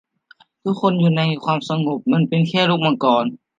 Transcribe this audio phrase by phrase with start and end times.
[0.63, 3.25] ทุกคนอยู่ในความสงบ มันเป็นแค่ลูกมังกร